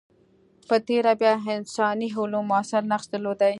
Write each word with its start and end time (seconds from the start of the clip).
په 0.67 0.75
تېره 0.87 1.11
بیا 1.21 1.33
انساني 1.59 2.07
علوم 2.19 2.45
موثر 2.51 2.81
نقش 2.91 3.05
درلودلی. 3.11 3.49